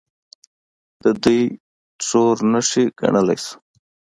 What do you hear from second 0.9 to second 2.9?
د دوی ټرور نښې